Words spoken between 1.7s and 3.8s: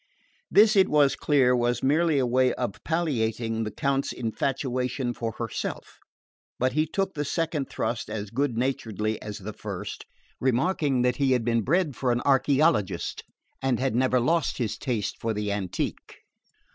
merely a way of palliating the